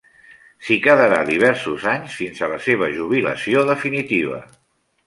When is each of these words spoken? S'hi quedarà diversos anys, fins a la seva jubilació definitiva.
S'hi 0.69 0.77
quedarà 0.85 1.19
diversos 1.27 1.85
anys, 1.93 2.17
fins 2.23 2.43
a 2.43 2.51
la 2.55 2.59
seva 2.71 2.91
jubilació 2.99 3.65
definitiva. 3.73 4.43